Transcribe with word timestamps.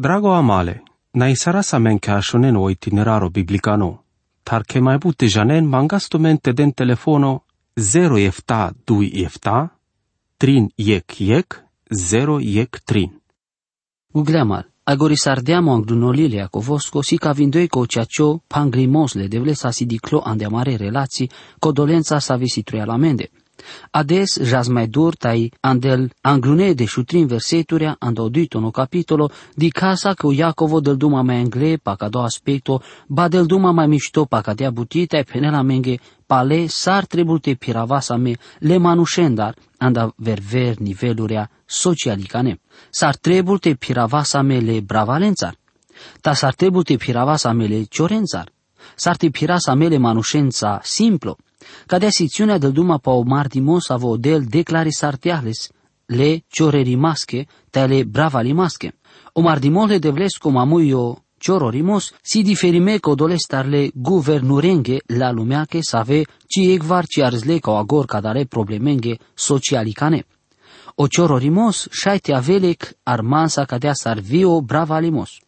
Drago 0.00 0.32
amale, 0.32 0.82
na 1.12 1.26
isara 1.28 1.62
sa 1.62 1.78
men 1.78 1.98
ke 1.98 2.12
ashonen 2.12 2.56
o 2.56 2.68
itineraro 2.70 3.30
biblicano, 3.30 4.04
tar 4.46 4.62
ke 4.62 4.78
mai 4.80 4.98
bute 4.98 5.26
janen 5.26 5.66
mangasto 5.66 6.18
mente 6.18 6.52
den 6.52 6.72
telefono 6.72 7.42
0 7.74 8.18
efta 8.22 8.70
2 8.86 9.24
efta, 9.24 9.68
trin 10.38 10.70
yek 10.76 11.20
yek, 11.20 11.64
0 11.90 12.38
yek 12.40 12.78
trin. 12.84 13.10
Uglemal, 14.14 14.64
agori 14.84 15.16
sardiamo 15.16 15.72
anglunolile 15.72 16.42
a 16.42 16.48
covosko 16.48 17.02
si 17.02 17.18
ca 17.18 17.32
vindoi 17.32 17.66
co 17.66 17.84
ceacio 17.86 18.42
pangrimosle 18.46 19.26
devle 19.26 19.54
sa 19.54 19.72
si 19.72 19.84
diclo 19.84 20.22
andeamare 20.22 20.76
relații 20.76 21.30
codolența 21.58 22.18
sa 22.18 22.36
visitruia 22.36 22.84
la 22.84 22.96
mende. 22.96 23.30
Ades 23.90 24.42
jas 24.42 24.68
mai 24.68 24.86
dur 24.86 25.16
tai 25.16 25.50
andel 25.60 26.10
anglune 26.20 26.74
de 26.74 26.86
shutrin 26.86 27.26
verseturia 27.26 27.96
ando 27.98 28.28
dito 28.28 28.58
no 28.60 28.70
capitolo 28.70 29.30
di 29.54 29.70
casa 29.70 30.14
che 30.14 30.26
Iacovo 30.26 30.80
del 30.80 30.96
duma 30.96 31.22
mai 31.22 31.40
angle 31.40 31.78
pa 31.78 31.96
ca 31.96 32.08
do 32.08 32.22
aspecto 32.22 32.82
ba 33.06 33.28
del 33.28 33.46
duma 33.46 33.72
mai 33.72 33.88
mișto 33.88 34.26
pa 34.26 34.40
ca 34.40 34.54
dea 34.54 34.70
butita 34.70 35.18
e 35.18 35.24
penela 35.24 35.62
menge 35.62 35.98
pale 36.26 36.68
sar 36.68 37.06
trebulte 37.06 37.54
piravasa 37.56 38.16
me 38.16 38.36
le 38.58 38.78
manușendar 38.78 39.54
anda 39.78 40.12
verver 40.16 40.76
nivelurea 40.78 41.50
socialicane. 41.66 42.60
Sar 42.90 43.16
trebulte 43.16 43.74
piravasa 43.74 44.42
me 44.42 44.58
le 44.58 44.80
bravalențar. 44.80 45.54
Ta 46.20 46.32
sar 46.32 46.54
trebulte 46.54 46.96
piravasa 46.96 47.52
me 47.52 47.66
le 47.66 47.82
ciorențar. 47.82 48.52
Sar 48.94 49.16
te 49.16 49.28
pirasa 49.28 49.74
mele 49.74 49.96
manușența 49.96 50.80
simplo 51.58 51.86
Cadea 51.86 52.10
secțiunea 52.10 52.58
del 52.58 52.72
duma 52.72 52.98
pa 52.98 53.10
o 53.10 53.22
martimos 53.22 53.90
avo 53.90 54.16
del 54.16 54.44
declari 54.44 54.92
sartiales, 54.92 55.70
le 56.06 56.44
cioreri 56.48 56.96
masche, 56.96 57.46
tale 57.70 58.04
bravali 58.04 58.52
masche. 58.52 58.94
O 59.32 59.40
mardimole 59.40 59.98
devlesco 59.98 60.50
mamuio 60.50 61.24
ciororimos, 61.38 62.14
si 62.22 62.42
diferime 62.42 62.98
co 62.98 63.14
dolestarle 63.14 63.90
guvernurenge 63.94 65.00
la 65.06 65.30
lumeache 65.30 65.82
save 65.82 66.26
ci 66.46 66.72
egvar 66.72 67.06
ci 67.06 67.20
arzle 67.20 67.58
ca 67.60 67.78
agor 67.78 68.06
cadare 68.06 68.46
problemenge 68.46 69.18
socialicane. 69.34 70.24
O 70.96 71.06
ciororimos 71.06 71.88
șaite 71.90 72.32
avelec 72.32 72.98
armansa 73.04 73.64
cadea 73.64 73.94
sarvio 73.94 74.60
bravalimos. 74.60 75.40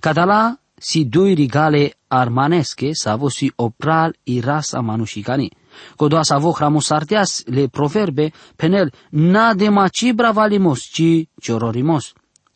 Cadala 0.00 0.58
si 0.78 1.08
doi 1.08 1.34
rigale 1.34 1.94
armanesche 2.08 2.94
savo 2.94 3.28
si 3.28 3.52
opral 3.56 4.14
i 4.24 4.40
rasa 4.40 4.80
manușicani. 4.80 5.50
Codoasa 5.96 6.38
vo 6.38 6.52
hramusarteas 6.52 7.42
le 7.46 7.68
proverbe 7.68 8.32
penel 8.56 8.92
na 9.10 9.54
de 9.54 9.68
maci 9.68 10.12
bravalimos 10.12 10.80
ci 10.92 11.28
ciororimos. 11.40 12.14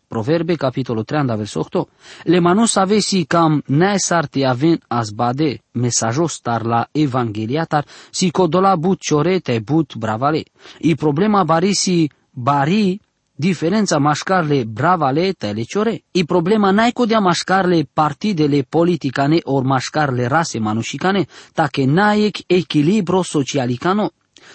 Proverbe 0.09 0.56
capitolul 0.56 1.05
3 1.05 1.37
verset 1.37 1.75
8. 1.75 1.89
Le 2.25 2.41
manus 2.41 2.77
avesi 2.77 3.25
cam 3.25 3.62
ne 3.67 3.98
sarti 3.98 4.45
aven 4.45 4.79
asbade 4.89 5.62
mesajos 5.73 6.41
tar 6.41 6.67
la 6.67 6.89
evangeliatar 6.92 7.84
si 8.11 8.31
codola 8.31 8.77
but 8.77 9.01
ciorete 9.01 9.61
but 9.61 9.97
bravale. 9.97 10.45
I 10.81 10.95
problema 10.95 11.45
barisi 11.45 12.11
bari 12.31 13.01
diferența 13.35 13.99
mașcarle 13.99 14.65
bravale 14.65 15.33
teleciore. 15.33 16.05
I 16.11 16.25
problema 16.25 16.71
n-ai 16.71 16.91
codea 16.91 17.19
mașcarle 17.19 17.89
partidele 17.93 18.67
politicane 18.69 19.39
or 19.43 19.63
mașcarle 19.63 20.27
rase 20.27 20.59
manușicane, 20.59 21.27
tache 21.53 21.85
n-ai 21.85 22.31
echilibro 22.47 23.23
socialicano. 23.23 24.11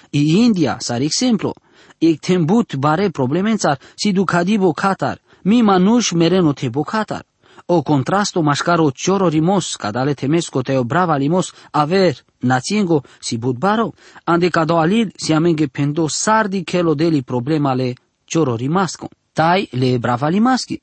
I 0.09 0.44
India, 0.44 0.75
sar 0.80 1.02
exemplu, 1.02 1.53
e 1.98 2.14
tembut 2.14 2.75
bare 2.75 3.09
problemențar 3.09 3.80
si 3.95 4.11
ducadibo 4.11 4.72
catar, 4.72 5.22
mi 5.42 5.61
manuș 5.61 6.11
mereno 6.11 6.53
tebo 6.53 6.81
catar. 6.81 7.25
O 7.70 7.81
contrasto 7.81 8.42
mașcaro 8.42 8.92
ciororimos, 8.92 9.75
cadale 9.75 10.14
temesco 10.14 10.61
teo 10.61 10.83
brava 10.83 11.17
limos, 11.17 11.53
aver, 11.72 12.16
națiengo, 12.39 13.03
si 13.20 13.38
budbaro, 13.38 13.93
ande 14.23 14.49
cado 14.49 14.77
alil 14.77 15.11
si 15.16 15.33
amenge 15.33 15.67
pendo 15.67 16.08
sardi 16.08 16.64
chelo 16.64 16.93
deli 16.93 17.23
problemale 17.23 17.95
cioro 18.30 18.55
rimasco. 18.55 19.08
Tai 19.33 19.67
le 19.71 19.98
brava 19.99 20.27
limaschi. 20.27 20.77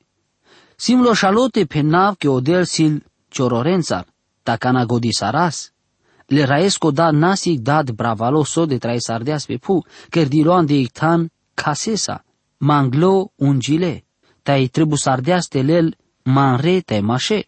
Simlo 0.75 1.13
șalote 1.13 1.65
pe 1.65 1.81
nav 1.81 2.15
che 2.17 2.27
odel 2.27 2.65
sil 2.73 2.93
ciororențar, 3.29 4.05
tacana 4.43 4.85
godi 4.85 5.13
saras. 5.13 5.71
Le 6.27 6.43
raesco 6.45 6.91
da 6.91 7.11
nasic 7.11 7.59
dad 7.59 7.91
bravalo 7.91 8.43
so 8.43 8.65
de 8.65 8.77
trai 8.77 8.99
sardeas 8.99 9.45
pe 9.45 9.57
pu, 9.57 9.83
ker 10.09 10.27
diroan 10.27 10.65
de 10.65 10.75
ictan 10.85 11.29
casesa, 11.53 12.23
manglo 12.57 13.31
ungile, 13.35 14.03
tai 14.43 14.67
tribu 14.67 14.95
sardeas 14.95 15.47
te 15.47 15.61
lel 15.61 15.95
manre 16.23 16.81
te 16.81 16.99
mașe, 16.99 17.47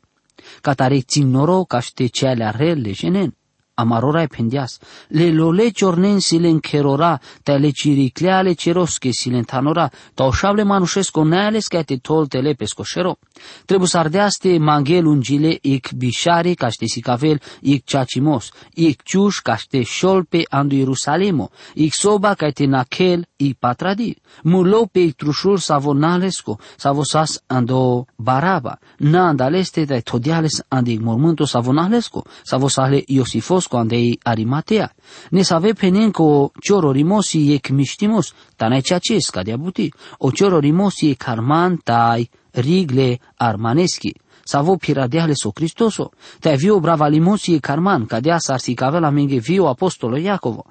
catare 0.62 1.02
țin 1.02 1.28
noro 1.30 1.64
ca 1.64 1.80
ște 1.80 2.06
cealea 2.08 2.52
rele 2.52 2.92
jenen 2.92 3.37
amarora 3.78 4.24
e 4.24 4.28
pendias, 4.28 4.80
le 5.10 5.32
lole 5.32 5.72
ciornen 5.72 6.20
silen 6.20 6.60
kerora, 6.60 7.20
ta 7.44 7.58
le 7.58 7.72
ciricleale 7.72 8.56
cerosche 8.56 9.12
silen 9.14 9.46
tanora, 9.46 9.92
ta 10.14 10.24
o 10.26 10.32
șable 10.32 10.64
manușesco 10.64 11.24
neales 11.24 11.68
ca 11.68 11.82
te 11.82 11.98
tol 11.98 12.28
tele 12.28 12.54
pescoșero. 12.54 13.18
Trebuie 13.66 13.88
să 13.88 13.98
ardeaste 13.98 14.58
manghel 14.58 15.06
ungile 15.06 15.58
ic 15.62 15.92
bișare 15.92 16.54
ca 16.54 16.70
ște 16.70 16.86
sicavel 16.86 17.42
ic 17.62 17.86
ceacimos, 17.86 18.52
ic 18.74 19.02
ciuș 19.04 19.40
ca 19.40 19.56
ște 19.56 19.84
șolpe 19.84 20.42
andu 20.50 20.76
Ierusalimo, 20.76 21.50
ic 21.74 21.94
soba 21.94 22.34
ca 22.34 22.50
te 22.50 22.66
nakel 22.66 23.28
ic 23.36 23.58
patradi, 23.58 24.18
mulo 24.44 24.86
pe 24.92 25.00
ic 25.00 25.16
trușul 25.16 25.58
savo 25.58 25.94
nalesco, 25.94 26.60
savo 26.78 27.04
sas 27.04 27.44
ando 27.48 28.06
baraba, 28.16 28.80
na 28.98 29.28
andaleste 29.28 29.86
da 29.86 30.00
todiales 30.00 30.64
andi 30.68 30.98
mormânto 30.98 31.46
savo 31.46 31.72
nalesco, 31.72 32.24
savo 32.44 32.68
sale 32.68 33.04
Iosifos 33.06 33.67
Iosco 33.68 33.78
andei 33.78 34.18
Arimatea. 34.24 34.90
Ne 35.32 35.44
save 35.44 35.74
penenco 35.74 36.52
ciororimosi 36.58 37.54
e 37.54 37.60
kmishtimos, 37.60 38.34
tanai 38.56 38.82
ceaces 38.82 39.30
ca 39.30 39.44
buti. 39.58 39.92
O 40.20 40.32
ciororimosi 40.32 41.12
e 41.12 41.16
carman 41.18 41.80
tai 41.84 42.28
rigle 42.54 43.20
armaneschi. 43.36 44.14
Savo 44.44 44.78
piradeale 44.78 45.36
so 45.36 45.52
Cristoso. 45.52 46.12
Te 46.40 46.56
vio 46.56 46.80
brava 46.80 47.08
limosi 47.08 47.56
e 47.56 47.60
carman, 47.60 48.06
cadea 48.06 48.40
sarsicavela 48.40 49.12
menge 49.12 49.40
vio 49.40 49.68
apostolo 49.68 50.16
Iacovo. 50.16 50.64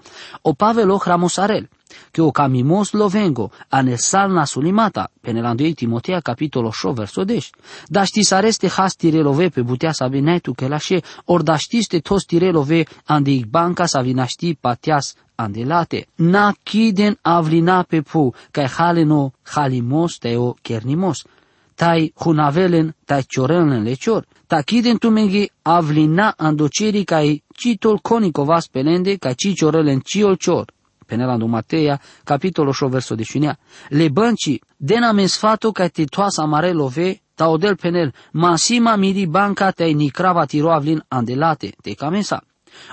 O 0.43 0.55
Pavelo 0.55 0.97
hramosarel 0.97 1.69
che 2.11 2.21
o 2.21 2.31
camimos 2.31 2.93
lo 2.93 3.09
vengo, 3.09 3.51
a 3.69 3.81
ne 3.83 3.97
salna 3.97 4.47
sulimata, 4.47 5.11
penelando 5.21 5.65
Timotea 5.75 6.21
capitolo 6.21 6.69
8 6.69 6.93
verso 6.93 7.25
10. 7.25 7.51
Da 7.89 8.05
ști 8.05 8.23
sareste 8.23 8.69
has 8.69 8.97
tirelove 8.97 9.51
pe 9.51 9.63
butea 9.63 9.93
sa 9.93 10.09
vinetu 10.09 10.55
che 10.55 10.69
lasce, 10.69 11.03
or 11.25 11.43
da 11.43 11.57
știste 11.57 12.01
tos 12.01 12.25
tirelove 12.25 12.87
andi 13.07 13.45
banca 13.49 13.87
sa 13.87 14.01
vinaști 14.01 14.55
patias 14.55 15.15
andelate. 15.37 16.07
Na 16.17 16.55
kiden 16.63 17.17
avlina 17.23 17.83
pe 17.83 18.03
pu, 18.03 18.33
kai 18.51 18.67
haleno 18.67 19.33
halimos 19.43 20.19
teo 20.19 20.57
kernimos. 20.63 21.27
Tai 21.75 22.13
hunavelen, 22.15 22.95
tai 23.05 23.23
ciorelen 23.23 23.83
lecior. 23.85 24.25
Ta 24.47 24.63
kiden 24.63 24.99
tu 24.99 25.11
mengi 25.11 25.51
avlina 25.63 26.35
andoceri 26.37 27.05
kai 27.05 27.43
citol 27.55 28.01
conico 28.01 28.47
pelende, 28.73 29.19
kai 29.19 29.35
ci 29.35 29.55
ciorelen 29.55 30.01
ciol 30.01 30.37
cior 30.37 30.67
penelando 31.07 31.47
Mateia, 31.47 32.01
capitolo 32.25 32.71
8, 32.71 32.89
verso 32.89 33.15
19. 33.15 33.59
Le 33.89 34.09
bănci, 34.09 34.61
dena 34.77 35.13
men 35.13 35.29
sfato 35.29 35.73
ca 35.73 35.89
te 35.89 36.05
toasa 36.05 36.45
mare 36.45 36.73
love, 36.73 37.21
ta 37.35 37.49
odel 37.49 37.77
penel, 37.77 38.13
masima 38.33 38.97
miri 38.97 39.27
banca 39.27 39.73
te 39.73 39.85
nikrava 39.93 40.47
tiro 40.47 40.71
avlin 40.73 41.01
andelate, 41.09 41.73
te 41.83 41.95
camesa. 41.95 42.43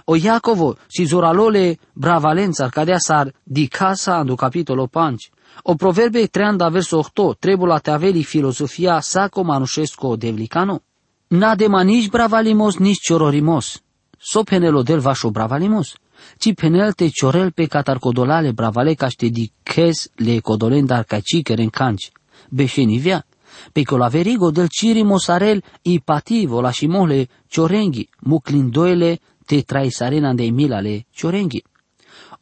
O 0.06 0.16
Iacovo, 0.16 0.78
si 0.88 1.06
zoralole 1.06 1.78
bravalența, 1.94 2.70
cadea 2.70 3.00
sar 3.00 3.34
di 3.44 3.68
casa 3.68 4.16
ando 4.18 4.36
capitolo 4.36 4.88
5. 4.88 5.30
O 5.64 5.76
proverbe 5.76 6.28
30 6.28 6.70
verso 6.70 6.98
8, 6.98 7.36
trebula 7.40 7.80
te 7.80 7.92
aveli 7.92 8.24
filosofia 8.24 9.02
saco 9.02 9.44
manușesco 9.44 10.16
devlicano. 10.16 10.82
N-adema 11.28 11.82
nici 11.84 12.10
bravalimos, 12.10 12.78
nici 12.78 13.02
ciororimos. 13.02 13.82
So 14.18 14.44
penelo 14.44 14.84
del 14.84 15.00
vașo 15.00 15.30
bravalimos 15.30 15.96
ci 16.38 16.54
penelte 16.54 17.10
ciorel 17.10 17.54
pe 17.54 17.68
catar 17.68 18.00
codolale 18.00 18.54
bravale 18.54 18.96
caște 18.96 19.28
di 19.28 19.52
ches 19.64 20.10
le 20.16 20.40
codolen 20.42 20.86
dar 20.86 21.06
caci 21.06 21.42
keren 21.42 21.70
canci. 21.70 22.12
Beșenivea, 22.50 23.26
pe 23.72 23.84
colaverigo 23.84 24.52
del 24.52 24.68
ciri 24.68 25.04
mosarel 25.04 25.64
i 25.82 26.00
pativo 26.00 26.62
la 26.62 26.72
shimole 26.72 27.28
ciorenghi, 27.48 28.10
muclindoele 28.20 29.20
te 29.46 29.62
trai 29.62 29.92
sarena 29.92 30.34
de 30.34 30.50
milale 30.52 31.06
ciorenghi. 31.12 31.64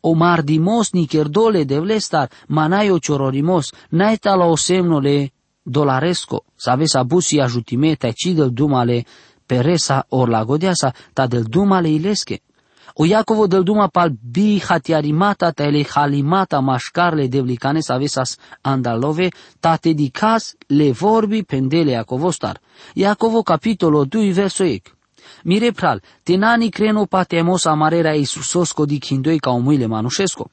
O 0.02 0.14
mardimos 0.14 0.94
ni 0.94 1.08
cherdole 1.08 1.64
de 1.64 1.80
vlestar, 1.80 2.30
manaio 2.48 2.98
ciororimos, 3.00 3.72
naita 3.90 4.36
la 4.36 4.46
o 4.46 4.56
semnole 4.56 5.32
dolaresco, 5.64 6.46
saves 6.56 6.96
abusi 6.96 7.40
ajutime 7.40 7.96
te 7.96 8.14
ci 8.14 8.34
del 8.34 8.52
dumale 8.52 9.06
peresa 9.46 10.06
or 10.10 10.30
la 10.30 10.44
godeasa, 10.44 10.94
ta 11.14 11.28
del 11.28 11.44
dumale 11.44 11.90
ilesche 11.90 12.42
O 12.96 13.06
Iacovo 13.06 13.48
del 13.48 13.64
duma 13.64 13.88
pal 13.88 14.10
bi 14.12 14.60
hatiarimata 14.60 15.52
tele 15.52 15.86
halimata 15.96 16.60
mașcarle 16.60 17.28
devlicane 17.28 17.82
savesas 17.82 18.38
andalove, 18.62 19.32
ta 19.60 19.78
te 19.78 19.94
dicas 19.94 20.56
le 20.68 20.92
vorbi 20.92 21.44
pendele 21.44 21.92
Iacovostar. 21.92 22.60
Iacovo 22.94 23.44
capitolo 23.44 24.06
2 24.06 24.34
verso 24.34 24.64
ec. 24.64 24.94
Mire 25.44 25.72
pral, 25.72 26.02
tenani 26.24 26.70
creno 26.70 27.06
patemos 27.06 27.66
amarera 27.66 28.14
Iisusosko 28.14 28.86
di 28.86 29.00
kindoi 29.00 29.40
ca 29.40 29.52
omuile 29.52 29.88
manușesco. 29.88 30.50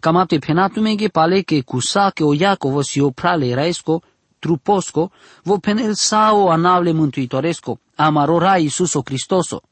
Cam 0.00 0.16
apte 0.16 0.38
penatumengi 0.38 1.08
pale 1.08 1.42
que 1.42 1.62
cusa 1.62 2.10
que 2.12 2.24
o 2.24 2.34
Iacovo 2.34 2.82
si 2.82 3.00
o 3.00 3.10
prale 3.10 3.54
raesco, 3.54 4.02
truposco, 4.38 5.10
vo 5.44 5.58
penel 5.58 5.94
sao 5.94 6.50
anavle 6.50 6.92
mântuitoresco, 6.92 7.78
amarora 7.96 8.58
Iisuso 8.58 9.02
Cristoso. 9.02 9.62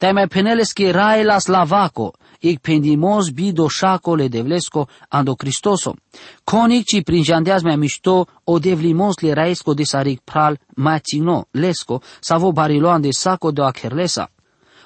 Teme 0.00 0.26
peneles 0.28 0.72
que 0.72 0.92
raela 0.92 1.38
slavaco, 1.40 2.14
ic 2.40 2.60
pendimos 2.62 3.30
bido 3.30 3.68
șacole 3.68 4.28
devlesco 4.28 4.88
ando 5.10 5.36
Cristoso. 5.36 5.94
Conic 6.42 6.86
ci 6.86 7.02
prin 7.02 7.22
jandeaz 7.22 7.62
mea 7.62 7.76
mișto 7.76 8.26
o 8.44 8.58
devlimos 8.58 9.20
le 9.20 9.34
raesco 9.34 9.74
de 9.74 9.84
saric 9.84 10.20
pral 10.24 10.58
mațino 10.76 11.44
lesco, 11.50 12.00
savo 12.20 12.50
bariloan 12.52 13.00
de 13.00 13.10
saco 13.12 13.50
de 13.50 13.62
acherlesa. 13.62 14.30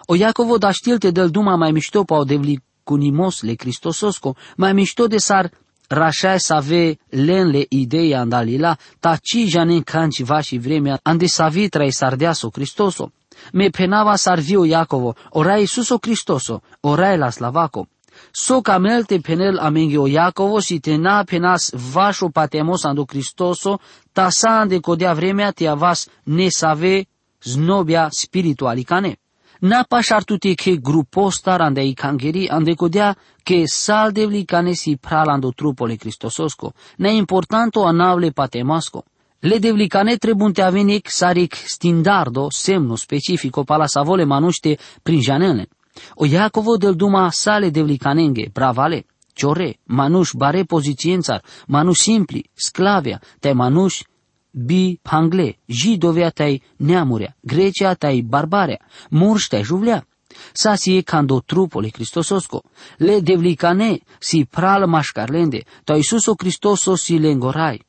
O 0.07 0.17
Iacovo 0.17 0.59
da 0.59 0.73
știlte 0.73 1.11
del 1.11 1.31
duma 1.31 1.57
mai 1.57 1.71
mișto 1.71 2.03
pa 2.05 2.17
o 2.17 2.25
devli 2.25 2.61
cunimos 2.83 3.43
le 3.43 3.55
Cristososco, 3.55 4.37
mai 4.57 4.73
mișto 4.73 5.07
de 5.07 5.19
sar 5.19 5.51
rașai 5.89 6.41
să 6.41 6.55
ave 6.55 6.99
lenle 7.09 7.67
ideea 7.69 8.21
andalila, 8.21 8.77
ta 9.01 9.17
ci 9.23 9.47
janen 9.47 9.83
canci 9.83 10.23
va 10.23 10.41
și 10.41 10.59
vremea, 10.59 10.99
ande 11.03 11.27
să 11.27 11.49
vitra 11.51 11.85
i 11.85 11.93
sardeaso 11.93 12.49
Cristoso. 12.49 13.13
Me 13.53 13.71
penava 13.71 14.17
sarvio 14.17 14.65
Iacovo, 14.65 15.15
ora 15.33 15.59
Iisuso 15.59 15.99
Cristoso, 15.99 16.63
ora 16.81 17.17
la 17.17 17.31
slavaco. 17.31 17.87
So 18.33 18.63
camelte 18.63 19.21
penel 19.21 19.59
amengi 19.59 19.97
o 19.97 20.07
Iacovo 20.07 20.61
si 20.61 20.81
te 20.81 20.97
na 20.97 21.25
penas 21.25 21.73
vașo 21.75 22.31
patemos 22.31 22.85
ando 22.85 23.05
Cristoso, 23.05 23.81
ta 24.13 24.31
sa 24.31 24.61
ande 24.61 24.81
codea 24.81 25.15
vremea 25.15 25.53
te 25.53 25.69
avas 25.69 26.09
ne 26.25 26.51
save 26.51 27.07
znobia 27.43 28.09
spiritualicane. 28.11 29.17
Na 29.61 29.83
pașartute 29.83 30.55
che 30.55 30.77
grupostar 30.77 31.61
ande 31.61 31.83
i 31.83 31.95
cangeri 31.95 32.49
ande 32.49 32.75
codea 32.75 33.17
che 33.43 33.67
saldevli 33.67 34.45
cane 34.45 34.75
si 34.75 34.97
pralando 34.97 35.53
trupole 35.53 35.97
Cristososco, 35.97 36.73
ne 36.97 37.13
importanto 37.13 37.85
anavle 37.85 38.33
patemasco. 38.33 39.05
Le 39.47 39.59
devlicane 39.59 40.17
trebunte 40.17 40.63
avenic 40.63 41.11
saric 41.11 41.55
standardo, 41.55 42.49
semno 42.51 42.97
specifico 42.97 43.63
pala 43.63 43.87
savole 43.87 44.25
manuște 44.25 44.79
prin 45.03 45.21
janele. 45.21 45.69
O 46.15 46.25
Iacovo 46.25 46.77
del 46.79 46.95
duma 46.95 47.31
sale 47.31 47.71
devlicanenge, 47.71 48.49
bravale, 48.53 49.05
ciore, 49.35 49.79
manuș 49.85 50.31
bare 50.33 50.63
pozițiențar, 50.63 51.43
manuș 51.67 51.99
simpli, 51.99 52.51
sclavia, 52.55 53.21
te 53.41 53.53
manuș 53.53 54.03
bi 54.51 54.99
pangle, 55.03 55.59
jidovia 55.67 56.31
tai 56.31 56.63
neamurea, 56.77 57.37
Grecia 57.41 57.95
tai 57.95 58.21
barbarea, 58.21 58.81
murș 59.11 59.45
tai 59.47 59.63
juvlea. 59.63 60.07
Sa 60.53 60.75
si 60.75 60.97
e 60.97 61.03
cando 61.03 61.41
trupole 61.41 61.89
Cristososco, 61.89 62.63
le 62.97 63.21
devlicane 63.21 63.99
si 64.19 64.45
pral 64.45 64.87
mașcarlende, 64.87 65.65
to 65.85 65.95
Iisuso 65.95 66.35
Cristoso 66.35 66.95
si 66.95 67.19
le 67.19 67.31
îngorai. 67.31 67.87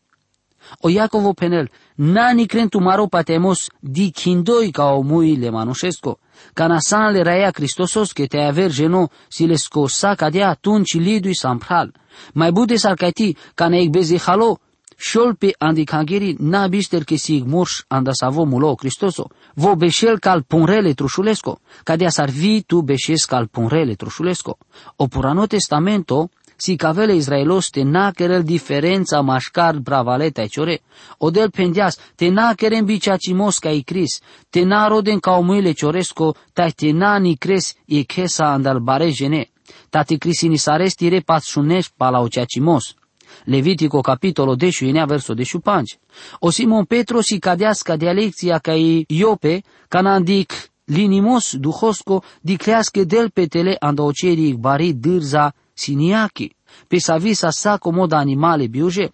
O 0.81 0.89
Iacovo 0.89 1.33
penel, 1.33 1.69
nani 1.95 2.45
crentu 2.45 2.79
maro 2.79 3.07
patemos 3.07 3.69
di 3.79 4.11
kindoi 4.11 4.71
ca 4.71 4.93
o 4.93 5.01
mui 5.01 5.37
le 5.37 5.49
manușesco, 5.49 6.19
ca 6.53 6.67
nasan 6.67 7.13
le 7.13 7.23
raia 7.23 7.51
Cristosos 7.51 8.13
che 8.13 8.27
te 8.27 8.39
aver 8.43 8.71
geno 8.71 9.09
si 9.27 9.45
le 9.47 9.57
scosa 9.57 10.15
cadea 10.15 10.49
atunci 10.49 10.99
lidui 10.99 11.35
sampral. 11.35 11.93
Mai 12.33 12.51
bude 12.51 12.77
sarcati 12.77 13.35
ca 13.53 13.67
ne 13.67 13.89
bezi 13.89 14.17
halo, 14.17 14.59
Șolpe 14.97 15.53
andi 15.57 15.83
cangeri 15.83 16.35
na 16.39 16.67
bister 16.67 17.03
che 17.03 17.17
si 17.17 17.35
igmurș 17.35 17.83
anda 17.87 18.13
savo 18.13 18.45
mulo 18.45 18.75
Cristoso, 18.75 19.29
vo 19.55 19.75
beșel 19.75 20.19
cal 20.19 20.43
punrele 20.43 20.93
trușulesco, 20.93 21.59
cadea 21.83 22.09
sarvi 22.09 22.63
tu 22.63 22.81
beșes 22.81 23.25
cal 23.25 23.47
punrele 23.47 23.95
trușulesco. 23.95 24.57
O 24.95 25.07
purano 25.07 25.47
testamento 25.47 26.29
si 26.57 26.75
cavele 26.75 27.15
Israelos 27.15 27.69
te 27.69 27.83
naquerel 27.83 28.43
diferența 28.43 29.21
mașcar 29.21 29.77
bravaleta 29.77 30.41
e 30.41 30.47
ciore, 30.47 30.81
o 31.17 31.29
del 31.29 31.49
pendias 31.49 31.97
te 32.15 32.29
naqueren 32.29 32.85
biciacimos 32.85 33.59
ca 33.59 33.69
i 33.69 33.81
cris, 33.81 34.21
te 34.49 34.63
na 34.63 34.87
roden 34.87 35.19
ca 35.19 35.37
omuile 35.37 35.73
cioresco, 35.73 36.35
ta 36.53 36.69
te 36.69 36.91
na 36.91 37.17
ni 37.17 37.35
cres 37.37 37.75
e 37.85 38.03
chesa 38.03 38.45
andal 38.53 38.79
bare 38.79 39.09
gene, 39.11 39.49
ta 39.89 40.03
te 40.03 40.17
crisini 40.17 40.57
sarestire 40.57 41.21
patsuneș 41.21 41.87
palauceacimos. 41.97 42.95
Levitico 43.43 44.01
capitolo 44.01 44.55
10 44.55 44.85
inea 44.85 45.05
verso 45.05 45.33
15. 45.33 45.99
O 46.39 46.49
Simon 46.49 46.85
Petro 46.85 47.21
si 47.21 47.39
cadeasca 47.39 47.95
dialecția 47.95 48.59
ca 48.59 48.73
i 48.73 49.05
Iope, 49.07 49.63
canandic 49.87 50.53
linimos 50.85 51.55
duhosco 51.55 52.23
diclească 52.41 53.03
del 53.03 53.29
petele 53.29 53.75
andaucerii 53.79 54.53
bari 54.53 54.93
dârza 54.93 55.53
siniaki, 55.75 56.49
pe 56.87 56.99
savisa 56.99 57.51
sa 57.51 57.77
comoda 57.77 58.17
animale 58.17 58.67
biuje, 58.67 59.11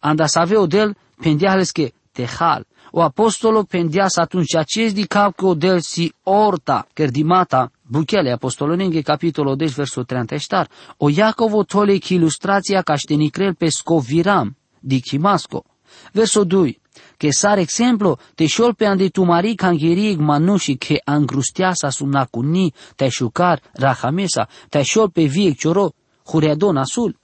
anda 0.00 0.28
saveo 0.28 0.66
del 0.66 0.94
pendiales 1.20 1.72
que 1.72 1.92
tehal, 2.12 2.64
o 2.92 3.02
apostolo 3.02 3.64
pendias 3.64 4.16
atunci 4.18 4.56
acest 4.56 4.94
di 4.94 5.06
capco 5.06 5.54
del 5.54 5.82
si 5.82 6.10
orta, 6.22 6.86
cerdimata, 6.94 7.70
buchele 7.82 8.32
apostolonenghe 8.32 9.02
capitolo 9.02 9.54
10 9.54 9.74
verso 9.74 10.04
30 10.04 10.66
o 10.98 11.10
Iacovo 11.10 11.64
tole 11.64 11.98
che 11.98 12.14
ilustrația 12.14 12.82
ca 12.82 12.96
ștenicrel 12.96 13.54
pe 13.54 13.70
scoviram, 13.70 14.54
di 14.80 15.00
chimasco. 15.00 15.64
Verso 16.12 16.44
2, 16.44 16.80
che 17.16 17.32
sar 17.32 17.58
exemplo 17.58 18.18
te 18.34 18.46
șol 18.46 18.74
pe 18.74 18.86
ande 18.86 19.08
tu 19.08 19.24
mari 19.24 19.54
cangherieg 19.54 20.18
manuși 20.18 20.76
che 20.76 21.00
angrustiasa 21.04 21.90
sumnacuni 21.90 22.72
te 22.96 23.08
șucar 23.08 23.60
rahamesa, 23.72 24.48
te 24.68 24.82
șol 24.82 25.10
pe 25.10 25.24
viec 25.24 25.58
cioro, 25.58 25.92
hureadon 26.24 26.76
asul. 26.76 27.16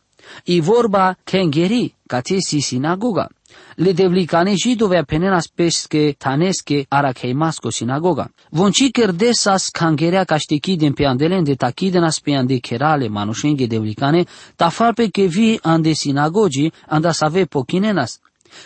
I 0.45 0.61
vorba 0.61 1.17
kengheri, 1.25 1.95
ca 2.07 2.21
si 2.23 2.61
sinagoga. 2.61 3.29
Le 3.77 3.93
devlicane 3.93 4.55
židove 4.57 5.05
penenas 5.05 5.49
peske 5.49 6.15
taneske 6.19 6.85
arakeimasko 6.89 7.71
sinagoga. 7.71 8.29
Vonci 8.51 8.91
kerdesas 8.93 9.71
kangerea 9.71 10.25
kaštekiden 10.25 10.95
pe 10.95 11.07
andelen 11.07 11.45
de 11.45 11.57
takidenas 11.57 12.21
pe 12.21 12.37
ande 12.37 12.61
kerale 12.61 13.09
manušenge 13.09 13.67
devlicane, 13.67 14.25
tafalpe 14.57 15.11
ke 15.11 15.27
vi 15.29 15.59
ande 15.63 15.95
sinagogi 15.95 16.71
anda 16.89 17.13
save 17.13 17.47
pokinenas. 17.47 18.21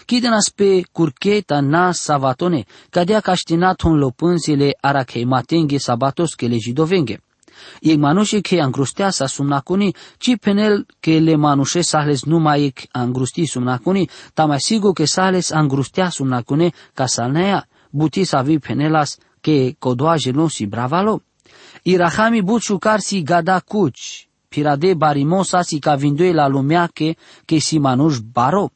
Kidenas 0.04 0.50
pe 0.54 0.82
curcheta 0.92 1.60
na 1.60 1.92
savatone, 1.92 2.64
cadea 2.90 3.20
caștinaton 3.20 3.98
lopânzile 3.98 4.76
arakeimatenge 4.80 5.78
sabatos 5.78 6.34
ke 6.34 6.46
le 6.46 6.58
jidovenge. 6.58 7.20
Ei 7.80 7.96
manușe 7.96 8.40
che 8.40 8.60
angrusteasa 8.60 9.26
sumnacuni, 9.26 9.94
ci 10.18 10.36
penel 10.36 10.86
che 11.00 11.18
le 11.18 11.36
manușe 11.36 11.80
sahles 11.80 12.22
numai 12.24 12.64
ec 12.64 12.88
angrusti 12.90 13.46
sumnacuni, 13.46 14.08
ta 14.34 14.46
mai 14.46 14.60
sigur 14.60 14.92
che 14.92 15.06
sahles 15.06 15.50
angrustea 15.50 16.10
sumnacune 16.10 16.72
ca 16.94 17.06
salnea, 17.06 17.66
buti 17.90 18.24
sa 18.24 18.42
vi 18.42 18.58
penelas 18.58 19.18
che 19.40 19.76
codoaje 19.78 20.30
no 20.32 20.48
si 20.48 20.66
bravalo. 20.66 21.22
Irahami 21.82 22.42
but 22.42 22.62
șucar 22.62 23.00
si 23.00 23.22
gada 23.22 23.60
cuci, 23.60 24.28
pirade 24.48 24.94
barimosa 24.94 25.62
si 25.62 25.78
ca 25.78 25.94
vindoi 25.96 26.32
la 26.32 26.46
lumea 26.48 26.88
che, 26.92 27.16
che 27.44 27.60
si 27.60 27.78
manuș 27.78 28.18
baro. 28.18 28.72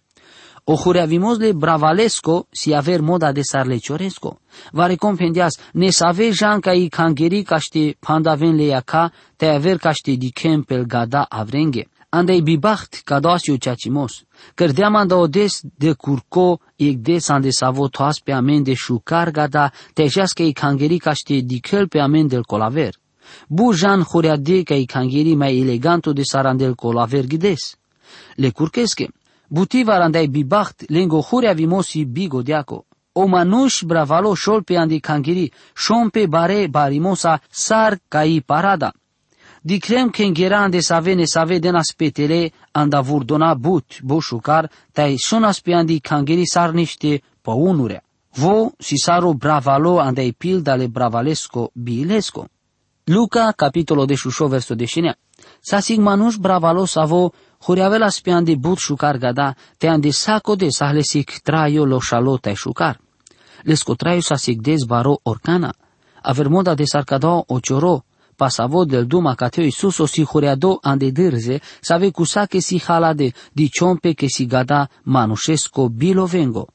O 0.72 1.36
de 1.36 1.52
bravalesco 1.52 2.46
si 2.52 2.72
aver 2.72 3.02
moda 3.02 3.32
de 3.32 3.42
sarlecioresco. 3.42 4.38
Va 4.72 4.86
recompendias 4.86 5.58
ne 5.74 5.90
save 5.90 6.30
janca 6.30 6.72
i 6.74 6.88
cangeri 6.88 7.42
caște 7.42 7.96
pandaven 7.98 8.54
le 8.54 8.66
iaca 8.66 9.10
te 9.36 9.48
aver 9.48 9.78
caște 9.78 10.14
di 10.16 10.30
kempel 10.30 10.86
gada 10.86 11.26
avrenge. 11.28 11.88
Andai 12.10 12.40
bibacht 12.42 13.02
cadasio 13.04 13.56
ceacimos. 13.58 14.22
Cărdeam 14.54 14.94
anda 14.94 15.16
odes 15.16 15.60
de 15.76 15.94
curco 15.94 16.60
ec 16.76 16.98
des 16.98 17.28
ande 17.30 17.50
savo 17.50 17.88
toas 17.88 18.20
pe 18.20 18.32
amen 18.32 18.62
de 18.62 18.74
șucar 18.74 19.32
gada 19.32 19.72
te 19.92 20.06
jasca 20.06 20.44
i 20.44 20.52
cangeri 20.52 20.98
caște 20.98 21.40
di 21.40 21.60
kel 21.60 21.88
pe 21.88 21.98
amen 21.98 22.28
del 22.28 22.44
colaver. 22.44 22.94
Bu 23.48 23.74
jan 23.74 24.04
de 24.38 24.62
ca 24.62 24.74
i 24.74 24.86
cangeri 24.86 25.34
mai 25.34 25.58
eleganto 25.58 26.12
de 26.12 26.22
sarandel 26.22 26.76
colaver 26.76 27.26
gides. 27.26 27.76
Le 28.36 28.50
curchesche, 28.50 29.08
Butiva 29.52 29.94
andai 29.94 30.28
bibacht 30.28 30.84
lengo 30.88 31.20
huria 31.22 31.54
vimosi 31.54 32.04
bigo 32.04 32.42
diaco. 32.42 32.84
O 33.12 33.26
manush 33.26 33.84
bravalo 33.84 34.34
pe 34.64 34.76
andi 34.76 35.00
kangiri, 35.00 35.50
shompe 35.74 36.28
bare 36.28 36.68
barimosa 36.68 37.40
sar 37.50 37.98
kai 38.08 38.42
parada. 38.46 38.92
Dicrem 39.62 40.10
că 40.10 40.22
îngerande 40.22 40.80
să 40.80 41.00
vene 41.02 41.24
să 41.24 41.42
vede 41.46 41.70
na 41.70 41.82
spetele 41.82 42.52
anda 42.70 43.00
vurdona 43.00 43.54
but 43.54 44.00
boșucar, 44.02 44.70
tai 44.92 45.16
sonas 45.18 45.60
pe 45.60 45.74
andi 45.74 46.00
kangiri 46.00 46.46
sar 46.46 46.70
niște 46.70 47.22
păunurea. 47.42 48.04
Vo 48.32 48.70
si 48.78 48.96
saro 48.96 49.32
bravalo 49.32 49.98
andai 49.98 50.32
pildale 50.32 50.86
bravalesco 50.86 51.70
bilesco. 51.74 52.46
Luca, 53.04 53.52
capitolo 53.56 54.04
de 54.04 54.14
šušo 54.14 54.46
verso 54.46 54.74
dešenja. 54.74 55.14
Sasig 55.60 55.98
manuš 55.98 56.36
bravalo 56.38 56.86
savo 56.86 57.32
huriavela 57.66 58.10
spian 58.10 58.44
de 58.44 58.56
but 58.56 58.78
šukar 58.78 59.18
gada, 59.18 59.54
te 59.78 59.88
ande 59.88 60.12
sako 60.12 60.56
de 60.56 60.70
sahlesik 60.72 61.40
trajo 61.42 61.84
lo 61.84 62.00
šalo 62.00 62.38
taj 62.38 62.56
šukar. 62.56 62.98
Lesko 63.64 63.94
trajo 63.94 64.22
sasig 64.22 64.62
des 64.62 64.86
baro 64.86 65.16
orkana. 65.24 65.72
Avermoda 66.22 66.74
de 66.74 66.86
sarcado 66.86 67.44
o 67.48 67.60
cioro, 67.60 68.02
pasavo 68.36 68.84
del 68.84 69.06
duma 69.06 69.34
cateo 69.36 69.64
Isus 69.64 70.00
o 70.00 70.06
si 70.06 70.24
horeado 70.32 70.78
ande 70.82 71.12
dirze, 71.12 71.60
save 71.80 72.10
cusa 72.10 72.46
che 72.46 72.60
si 72.60 72.80
halade 72.86 73.32
di 73.52 73.70
ciompe 73.70 74.14
che 74.14 74.28
si 74.28 74.46
gada 74.46 74.88
manușesco 75.04 75.88
bilo 75.88 76.26
vengo. 76.26 76.66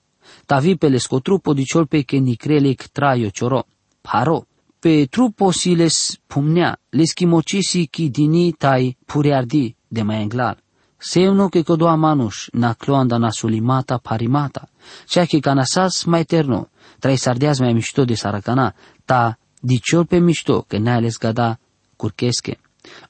Tavi 0.46 0.78
pe 0.78 0.90
lesco 0.90 1.22
trupo 1.22 1.54
di 1.54 1.66
ciolpe 1.66 2.06
che 2.06 2.20
ni 2.20 2.36
crelic 2.36 2.92
traio 2.92 3.32
cioro. 3.32 3.66
Paro. 4.02 4.46
Pe 4.80 5.08
trupo 5.08 5.52
si 5.52 5.76
les 5.76 6.20
pumnea, 6.28 6.78
les 6.90 7.14
chimocisi 7.14 7.88
chi 7.90 8.10
dini 8.12 8.54
tai 8.56 8.96
puriardi 9.04 9.76
de 9.88 10.04
mai 10.04 10.22
englar. 10.22 10.65
Semno 11.08 11.50
che 11.50 11.62
codoa 11.64 11.96
manuș 11.96 12.50
na 12.54 12.74
cloanda 12.74 13.18
nasulimata 13.18 14.00
parimata, 14.00 14.68
cea 15.06 15.26
che 15.26 15.40
canasas 15.40 16.06
mai 16.06 16.22
eterno, 16.22 16.70
trai 17.00 17.18
sardeaz 17.18 17.60
mai 17.60 17.74
mișto 17.74 18.06
de 18.06 18.16
saracana, 18.16 18.74
ta 19.06 19.38
diciol 19.62 20.06
pe 20.06 20.18
mișto, 20.18 20.66
că 20.68 20.78
n-ai 20.78 20.96
ales 20.96 21.18
gada 21.18 21.60
curchesche. 21.96 22.58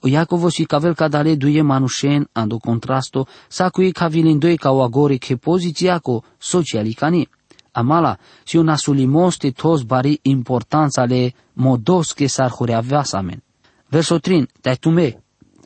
O 0.01 0.07
Iacovo 0.07 0.49
si 0.49 0.65
cavel 0.65 0.93
cadale 0.93 1.35
duie 1.35 1.61
manușen 1.61 2.29
ando 2.31 2.57
contrasto, 2.57 3.27
sa 3.47 3.69
cui 3.69 3.91
cavilindoi 3.91 4.57
ca 4.57 4.71
o 4.71 4.83
agori 4.83 5.17
che 5.17 5.37
poziția 5.37 5.99
co 5.99 6.23
socialicani. 6.37 7.29
Amala, 7.71 8.17
si 8.43 8.57
un 8.57 8.67
asulimos 8.67 9.37
tos 9.55 9.83
bari 9.83 10.19
importanța 10.21 11.05
le 11.05 11.33
modos 11.53 12.13
che 12.13 12.27
sar 12.27 12.51
horeaveasamen. 12.57 13.41
Verso 13.87 14.19
3, 14.19 14.47
tai 14.61 14.77
tume, 14.77 15.24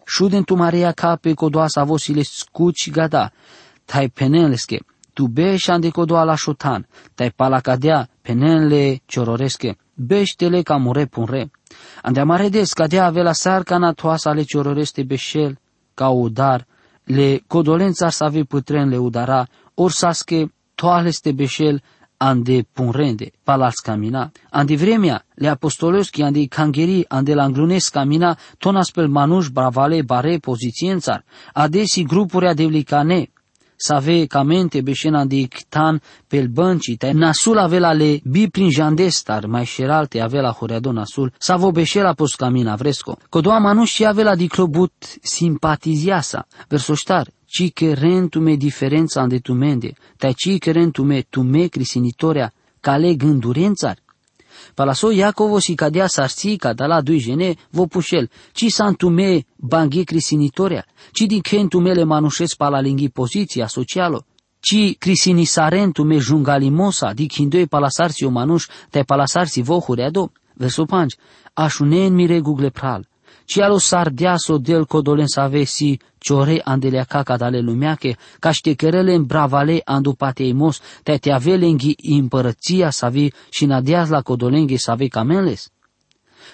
Shuden 0.09 0.43
tu 0.43 0.55
Maria 0.55 0.91
cape 0.91 1.33
codoasa 1.33 1.83
vosile 1.83 2.23
scuci 2.23 2.89
gada, 2.91 3.31
tai 3.85 4.09
peneleske, 4.09 4.79
tu 5.13 5.27
be 5.27 5.57
shande 5.57 5.91
codoa 5.91 6.23
la 6.23 6.35
shotan, 6.35 6.87
tai 7.15 7.29
palacadea 7.29 8.07
penele 8.21 9.01
ciororesche, 9.05 9.77
beștele 9.93 10.61
ca 10.61 10.77
mure 10.77 11.05
punre. 11.05 11.51
Ande 12.01 12.19
amaredes 12.19 12.73
cadea 12.73 13.05
avea 13.05 13.33
sarcana 13.33 13.93
toasa 13.93 14.31
le 14.31 14.43
ciororeste 14.43 15.03
beșel, 15.03 15.57
ca 15.93 16.09
udar, 16.09 16.65
le 17.03 17.43
codolența 17.47 18.09
să 18.09 18.23
ave 18.23 18.43
pătren 18.43 18.89
le 18.89 18.97
udara, 18.97 19.47
or 19.73 19.91
sasche 19.91 20.53
toaleste 20.75 21.31
beșel, 21.31 21.81
ande 22.19 22.65
punrende, 22.73 23.31
palals 23.43 23.79
camina. 23.79 24.31
Ande 24.49 24.75
vremea, 24.75 25.23
le 25.35 25.47
apostolos 25.47 26.09
ki 26.09 26.23
ande 26.23 26.47
kangeri, 26.47 27.05
ande 27.07 27.33
langlunes 27.33 27.89
camina, 27.89 28.37
tonas 28.57 28.91
pel 28.91 29.07
manuș 29.07 29.47
bravale 29.47 30.01
bare 30.01 30.37
pozițiențar, 30.37 31.23
adesi 31.53 32.03
grupuri 32.03 32.47
adevlicane, 32.47 33.31
save 33.75 34.25
camente 34.25 34.81
beșena 34.81 35.25
de 35.25 35.47
tan 35.69 36.01
pel 36.27 36.47
bănci, 36.47 36.97
te 36.97 37.11
nasul 37.11 37.57
avea 37.57 37.91
le 37.91 38.19
bi 38.23 38.49
prin 38.49 38.69
jandestar, 38.69 39.45
mai 39.45 39.65
șeralte 39.65 40.19
avea 40.19 40.41
la 40.41 40.51
horeado 40.51 40.91
nasul, 40.91 41.33
savo 41.37 41.71
beșela 41.71 42.13
pos 42.13 42.35
camina 42.35 42.75
vresco. 42.75 43.17
Codoa 43.29 43.59
manu 43.59 43.83
și 43.83 44.05
avea 44.05 44.35
di 44.35 44.47
clobut 44.47 44.93
simpatiziasa, 45.21 46.47
versoștar, 46.67 47.27
ci 47.49 47.71
che 47.71 47.93
rentume 47.93 48.55
diferența 48.55 49.21
ande 49.21 49.39
tu 49.39 49.53
mende, 49.53 49.95
te 50.17 50.33
ci 50.33 50.57
che 50.59 50.71
rentume 50.71 51.25
tu 51.29 51.41
me 51.41 51.67
crisinitoria, 51.67 52.53
cale 52.79 53.15
gândurențar, 53.15 53.97
Palaso 54.73 55.09
Iacovo 55.11 55.59
si 55.59 55.75
cadea 55.75 56.07
sarsica 56.07 56.73
da 56.73 56.85
la 56.85 57.01
dui 57.01 57.19
gene 57.19 57.55
vo 57.71 57.85
pușel, 57.85 58.29
ci 58.51 58.69
santume 58.69 59.45
banghe 59.55 60.03
crisinitoria, 60.03 60.85
ci 61.11 61.25
din 61.25 61.41
kentumele 61.41 62.03
manușes 62.03 62.55
palalinghi 62.55 63.09
poziția 63.09 63.67
socialo, 63.67 64.25
ci 64.59 64.95
crisinisaren 64.97 65.91
me 66.03 66.17
jungalimosa 66.17 67.13
di 67.13 67.27
kindoi 67.27 67.67
palasarsi 67.67 68.23
o 68.25 68.29
manuș 68.29 68.65
te 68.89 69.03
palasarsi 69.03 69.61
vo 69.61 69.79
hureado, 69.79 70.31
verso 70.53 70.85
panci, 70.85 71.17
așunen 71.53 72.13
mire 72.13 72.39
gugle 72.39 72.69
pral, 72.69 73.07
Cialo 73.51 73.79
sardeaso 73.79 74.59
del 74.59 74.85
codolen 74.85 75.27
savesi 75.27 75.99
ciore 76.19 76.61
andelea 76.63 77.03
caca 77.03 77.35
dale 77.35 77.61
lumeache, 77.61 78.15
ca 78.39 78.51
ștecherele 78.51 79.13
în 79.13 79.23
bravale 79.23 79.81
andu 79.85 80.13
pateimos, 80.13 80.79
te 81.03 81.17
te 81.17 81.31
avelengi 81.31 81.95
împărăția 81.97 82.89
savi 82.89 83.27
și 83.49 83.65
nadeaz 83.65 84.09
la 84.09 84.21
codolenghi 84.21 84.77
savi 84.77 85.07
camenles. 85.07 85.71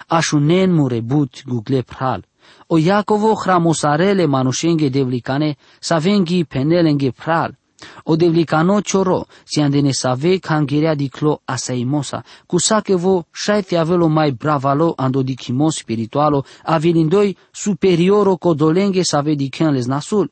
Așunen 0.07 0.73
murebut 0.73 1.43
gugle 1.45 1.81
pral. 1.81 2.25
O 2.67 2.77
Iacovo 2.77 3.33
hramosarele 3.33 4.25
manușenghe 4.25 4.89
devlicane, 4.89 5.55
savengi 5.79 6.43
penelenghe 6.43 7.11
pral. 7.11 7.57
O 8.03 8.15
devlicano 8.15 8.81
cioro, 8.81 9.27
si 9.43 9.61
andene 9.61 9.93
save 9.93 10.39
cangerea 10.39 10.95
di 10.95 11.09
clo 11.09 11.41
asaimosa, 11.45 12.23
cu 12.45 12.57
sachevo 12.57 13.25
shaite 13.31 13.77
avelo 13.77 14.07
mai 14.07 14.31
bravalo 14.33 14.93
ando 14.97 15.21
di 15.21 15.35
chimo 15.35 15.69
spiritualo, 15.69 16.45
avilindoi 16.63 17.35
superioro 17.51 18.37
codolenghe 18.37 19.03
save 19.03 19.35
di 19.35 19.49
les 19.71 19.87
nasul. 19.87 20.29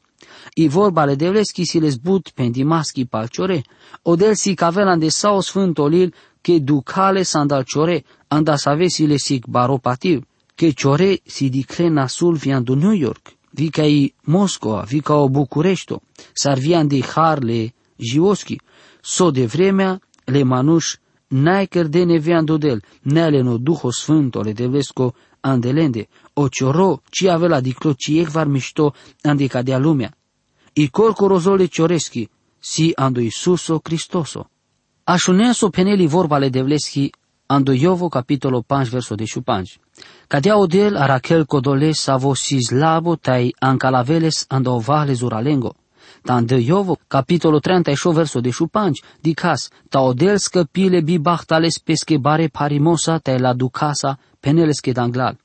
I 0.55 0.67
vorba 0.67 1.05
le 1.05 1.15
devleschi 1.15 1.65
si 1.65 1.79
les 1.79 1.97
but 1.97 2.31
pendimaschi 2.33 3.05
palciore, 3.05 3.63
o 4.03 4.15
del 4.15 4.35
si 4.35 4.53
cavelan 4.55 4.99
de 4.99 5.09
sao 5.09 5.41
sfântolil 5.41 6.13
che 6.41 6.61
ducale 6.61 7.23
sandalciore, 7.23 8.03
anda 8.27 8.57
save 8.57 8.89
si 8.89 9.07
le 9.07 9.17
sic 9.17 9.47
baropativ, 9.47 10.21
che 10.55 10.73
ciore 10.73 11.21
si 11.25 11.49
dicle 11.49 11.89
nasul 11.89 12.37
viandu 12.37 12.75
New 12.75 12.91
York 12.93 13.35
vika 13.53 13.85
i 13.85 14.13
Moscova, 14.23 14.81
vika 14.81 15.15
o 15.15 15.29
București, 15.29 15.95
sarvian 16.33 16.87
de 16.87 17.01
harle 17.01 17.73
jioschi, 17.95 18.59
so 19.01 19.31
de 19.31 19.45
vremea 19.45 19.99
le 20.25 20.43
manuș 20.43 20.95
n-ai 21.27 21.67
de 21.89 22.03
nevean 22.03 22.45
dodel, 22.45 22.81
nele 23.01 23.41
no 23.41 23.57
duho 23.57 23.91
sfânto 23.91 24.41
le 24.41 24.53
devesco 24.53 25.15
andelende, 25.41 26.07
o 26.33 26.47
cioro 26.47 27.01
ci 27.09 27.27
avela 27.27 27.59
di 27.59 27.73
clo 27.73 27.93
ci 27.93 28.19
ecvar 28.19 28.47
mișto 28.47 28.93
ande 29.21 29.47
cadea 29.47 29.77
lumea. 29.77 30.13
I 30.73 30.89
corco 30.89 31.27
rozole 31.27 31.67
cioreschi, 31.67 32.29
si 32.59 32.91
ando 32.95 33.19
Isuso 33.19 33.79
Cristoso. 33.79 34.49
Așuneaso 35.03 35.69
peneli 35.69 36.07
vorba 36.07 36.37
le 36.37 36.49
devleschi 36.49 37.11
ando 37.53 37.71
Iovo 37.71 38.09
capitolo 38.09 38.63
5 38.67 38.89
verso 38.89 39.15
15. 39.15 39.79
Cadea 40.27 40.57
odel 40.57 40.95
a 40.95 41.05
Raquel 41.05 41.45
codoles 41.45 41.99
savo 41.99 42.33
sislabo 42.33 43.17
tai 43.17 43.53
ancalaveles 43.59 44.45
ando 44.49 44.73
ovale 44.73 45.13
zuralengo. 45.13 45.75
Tande 46.23 46.55
Iovo 46.55 46.97
capitolo 47.07 47.59
38 47.59 48.11
verso 48.11 48.41
15 48.41 49.03
dicas 49.21 49.69
ta 49.89 50.01
odel 50.01 50.39
scăpile 50.39 51.03
bi 51.03 51.19
bahtales 51.19 51.79
pesche 51.79 52.17
bare 52.17 52.49
parimosa 52.49 53.19
tai 53.19 53.39
la 53.39 53.53
ducasa 53.53 54.17
peneles 54.39 54.79
che 54.79 54.91
danglal. 54.91 55.37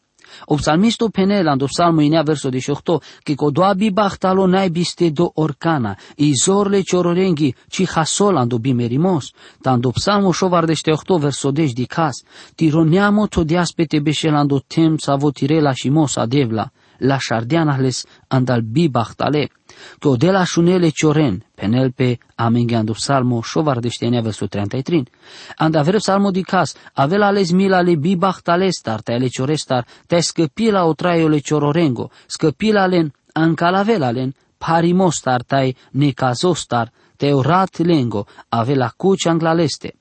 O 0.47 0.57
psalmisto 0.57 1.09
penelando 1.11 1.67
psalmo 1.67 2.01
inea 2.01 2.23
verso 2.23 2.49
18 2.49 3.01
che 3.23 3.35
codoabi 3.35 3.91
bahtalo 3.91 4.47
nai 4.47 4.71
biste 4.71 5.11
do 5.11 5.31
orcana, 5.35 5.97
izorle 6.17 6.83
ciororenghi 6.83 7.55
ci 7.69 7.87
hasolando 7.95 8.59
bimerimos, 8.59 9.33
tando 9.61 9.91
psalmo 9.91 10.33
șovardește 10.33 10.91
8 10.91 11.19
verso 11.19 11.51
10 11.51 11.73
di 11.73 11.87
cas, 11.87 12.23
tironeamo 12.55 13.29
to 13.29 13.45
diaspete 13.45 14.01
beșelando 14.01 14.63
tem 14.67 14.97
savo 14.97 15.31
tirela 15.31 15.73
și 15.73 15.89
mosa 15.89 16.27
devla, 16.27 16.71
la 16.99 17.19
șardeanahles 17.19 18.05
andal 18.29 18.63
bi 18.63 18.89
bahtale, 18.89 19.49
că 19.99 20.15
de 20.19 20.31
la 20.31 20.45
șunele 20.45 20.89
cioren, 20.89 21.45
penel 21.55 21.93
pe 21.93 22.19
amengeandu 22.35 22.93
psalmo 22.93 23.43
șovardește 23.43 24.21
verso 24.23 24.47
33, 24.47 25.05
and 25.57 25.75
avere 25.75 25.97
psalmo 25.97 26.31
di 26.31 26.43
cas, 26.43 26.75
avela 26.93 27.27
ales 27.27 27.51
mila 27.51 27.81
le 27.81 27.97
bi 27.97 28.17
bahtalestar, 28.17 29.01
te 29.01 29.13
ale 29.13 29.27
ciorestar, 29.27 29.87
te 30.07 30.21
scăpila 30.21 30.85
o 30.85 30.93
traiole 30.93 31.39
ciororengo, 31.39 32.11
scăpila 32.27 32.87
len 32.87 33.13
ancalavela 33.33 34.11
len, 34.11 34.35
parimostar 34.59 35.43
tai 35.43 35.77
necazostar, 35.91 36.93
te 37.17 37.33
orat 37.33 37.79
lengo, 37.79 38.27
avela 38.49 38.93
cuci 38.97 39.27
anglaleste. 39.27 39.98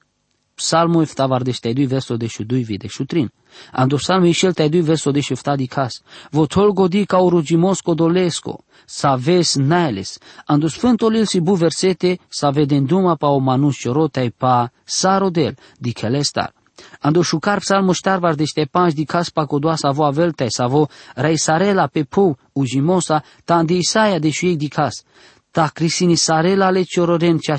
Psalmo 0.57 1.01
iftavardește 1.01 1.73
dui 1.73 1.85
verso 1.85 2.17
de 2.17 2.27
șudui 2.27 2.63
vide 2.63 2.87
șutrin. 2.87 3.31
Ando 3.71 3.95
psalmo 3.95 4.25
išel 4.25 4.53
te 4.53 4.67
dui 4.67 4.81
verso 4.81 5.11
de 5.11 5.19
șufta 5.19 5.55
di 5.55 5.67
cas. 5.67 6.01
Votol 6.31 6.71
godi 6.71 7.05
ca 7.05 7.17
urugimos 7.17 7.81
codolesco, 7.81 8.63
sa 8.85 9.15
ves 9.15 9.55
nailes. 9.55 10.17
Ando 10.45 10.67
sfântul 10.67 11.15
il 11.15 11.25
si 11.25 11.39
bu 11.39 11.53
versete, 11.53 12.17
sa 12.27 12.49
veden 12.49 12.85
duma 12.85 13.15
pa 13.15 13.27
o 13.27 13.39
manus 13.39 13.77
ciorotai 13.77 14.31
pa 14.31 14.71
sarodel 14.83 15.57
di 15.77 15.91
kelestar. 15.93 16.53
Ando 16.99 17.21
șucar 17.21 17.59
psalmo 17.59 17.93
ștar 17.93 18.19
vardește 18.19 18.65
panj 18.71 18.93
di 18.93 19.05
cas 19.05 19.29
pa 19.29 19.45
codoa 19.45 19.75
sa 19.75 19.91
vo 19.91 20.05
avelte, 20.05 20.49
sa 20.49 20.67
vo 20.67 20.87
reisarela 21.15 21.87
pe 21.87 22.03
pu 22.03 22.37
ujimosa, 22.53 23.23
ta 23.45 23.55
andi 23.55 23.77
Isaia 23.77 24.19
de 24.19 24.29
șuiec 24.29 24.57
di 24.57 24.67
cas. 24.67 25.03
Ta 25.51 25.69
crisini 25.73 26.15
sarela 26.15 26.69
le 26.71 26.83
ciororen 26.83 27.37
cea 27.37 27.57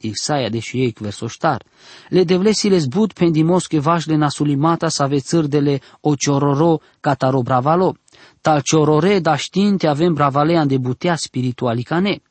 cimosa 0.00 0.08
Isaia 0.08 0.48
deși 0.48 0.78
ei 0.78 0.94
versoștar. 0.98 1.62
Le 2.08 2.24
devlesile 2.24 2.78
zbut 2.78 3.12
pendimos 3.12 3.66
che 3.66 3.78
vașle 3.78 4.16
nasulimata 4.16 4.88
să 4.88 5.02
ave 5.02 5.18
țârdele 5.18 5.80
o 6.00 6.14
ciororo 6.14 6.80
cataro 7.00 7.42
bravalo. 7.42 7.94
Tal 8.40 8.60
ciorore 8.60 9.18
da 9.20 9.36
știinte 9.36 9.86
avem 9.86 10.14
bravalean 10.14 10.66
de 10.66 10.78
butea 10.78 11.16
spiritualicane. 11.16 12.22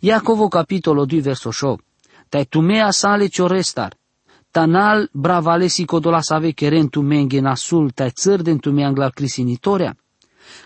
Iacovo 0.00 0.48
capitolo 0.48 1.04
2 1.04 1.20
verso 1.20 1.50
8. 1.60 1.84
Tai 2.28 2.44
tumea 2.44 2.90
sale 2.90 3.26
ciorestar. 3.26 3.96
Tanal 4.50 5.08
bravale 5.12 5.66
si 5.66 5.84
codola 5.84 6.20
save 6.20 6.50
keren 6.50 6.88
tumenge 6.88 7.40
nasul 7.40 7.90
tai 7.90 8.10
țârden 8.10 8.58
tumea 8.58 8.86
anglar 8.86 9.10
crisinitoria. 9.10 9.96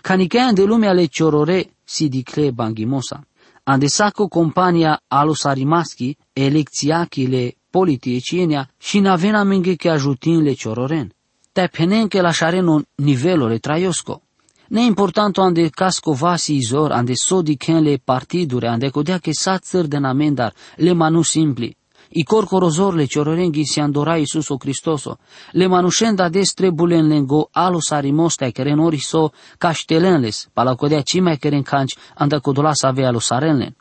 Canichean 0.01 0.53
de 0.53 0.63
lumea 0.63 0.93
le 0.93 1.05
ciorore 1.05 1.73
si 1.83 2.07
dicle 2.07 2.51
bangimosa. 2.51 3.25
Ande 3.63 3.87
saco 3.87 4.27
compania 4.27 5.01
alos 5.07 5.43
arimaschi, 5.43 6.17
elecțiachile 6.33 7.55
politicienia 7.69 8.69
și 8.77 8.99
navena 8.99 9.43
menge 9.43 9.75
che 9.75 9.89
ajutin 9.89 10.43
le 10.43 10.53
ciororen. 10.53 11.13
Te 11.51 11.67
penen 11.67 12.07
che 12.07 12.21
lasciareno 12.21 12.83
nivelo 12.95 13.47
le 13.47 13.59
traiosco. 13.59 14.21
Ne 14.69 14.83
importanto 14.83 15.41
ande 15.41 15.69
casco 15.69 16.13
vasi 16.13 16.55
izor, 16.55 16.91
ande 16.91 17.15
sodi 17.15 17.55
ken 17.57 17.83
le 17.83 17.97
partidure, 17.97 18.67
ande 18.67 18.89
codea 18.89 19.17
che 19.17 19.33
sa 19.33 19.57
țăr 19.57 19.85
de 19.85 19.97
namendar, 19.97 20.53
le 20.77 20.93
manu 20.93 21.21
simpli. 21.21 21.75
I 22.13 22.23
corcorozor 22.23 22.93
le 22.93 23.05
ciororengi 23.05 23.65
si 23.65 23.79
andora 23.79 24.17
Iisuso 24.17 24.57
Cristoso, 24.57 25.19
le 25.51 25.67
manușenda 25.67 26.29
des 26.29 26.53
trebulen 26.53 27.07
lengo 27.07 27.49
alos 27.51 27.91
arimostai 27.91 28.51
care 28.51 28.73
nori 28.73 28.97
so 28.97 29.31
caștelenles, 29.57 30.49
pala 30.53 30.75
codea 30.75 31.01
cimai 31.01 31.37
care 31.37 31.55
în 31.55 31.61
canci 31.61 31.95
anda 32.15 32.39
codola 32.39 32.73
să 32.73 32.85
avea 32.87 33.07
alos 33.07 33.29
arenlen. 33.29 33.75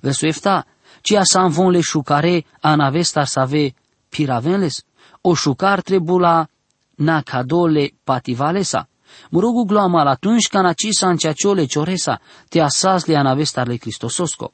Verso 0.00 0.26
efta, 0.26 0.66
cia 1.02 1.22
sa 1.24 1.46
von 1.46 1.70
le 1.70 1.80
șucare 1.80 2.44
anavestar 2.60 3.26
să 3.26 3.40
ave 3.40 3.74
piravenles, 4.08 4.84
o 5.20 5.34
șucar 5.34 5.80
trebula 5.80 6.48
na 6.94 7.20
cadole 7.22 7.94
pativalesa. 8.04 8.88
Murugu 9.30 9.64
gloamal 9.64 10.06
atunci 10.06 10.48
ca 10.48 10.60
naci 10.60 10.88
sa 10.90 11.08
înceaciole 11.08 11.64
cioresa, 11.64 12.20
te 12.48 12.60
asas 12.60 13.06
le 13.06 13.16
anavestar 13.16 13.66
le 13.66 13.76
Cristososco. 13.76 14.52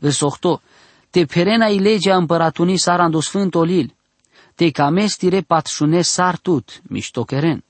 Verso 0.00 0.26
8, 0.26 0.60
te 1.10 1.24
perena 1.24 1.68
i 1.68 1.78
legea 1.78 2.16
împăratunii 2.16 2.78
sarando 2.78 3.20
sfânt 3.20 3.54
olil, 3.54 3.94
te 4.54 4.70
camestire 4.70 5.40
patșune 5.40 6.02
sar 6.02 6.36
tut, 6.36 6.82
miștokeren. 6.82 7.64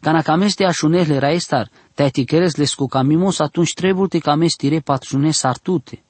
Cana 0.00 0.22
cameste 0.22 0.64
așunele 0.64 1.18
raestar, 1.18 1.70
te 1.94 2.02
aticheres 2.02 2.56
le 2.56 2.64
camimos 2.88 3.38
atunci 3.38 3.72
trebuie 3.74 4.08
te 4.08 4.18
camestire 4.18 4.80
patșune 4.80 5.30
sar 5.30 5.58
tute. 5.58 6.02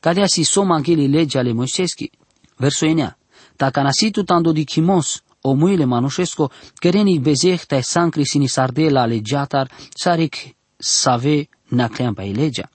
Cadea 0.00 0.26
si 0.26 0.42
soma 0.42 0.74
angeli 0.74 1.08
legea 1.08 1.40
ale 1.40 1.52
Moiseschi. 1.52 2.10
Verso 2.56 2.86
enea, 2.86 3.18
ta 3.56 3.70
canasitu 3.70 4.22
tando 4.22 4.52
di 4.52 4.64
chimos, 4.64 5.22
o 5.40 5.52
muile 5.52 5.84
manușesco, 5.84 6.50
kerenic 6.74 7.20
bezeh 7.20 7.64
te 7.66 7.80
sancri 7.80 8.24
sini 8.26 8.46
sardela 8.46 9.06
legiatar, 9.06 9.70
saric 9.94 10.34
save 10.76 11.48
nacleam 11.68 12.14
pa 12.14 12.22
legea. 12.22 12.70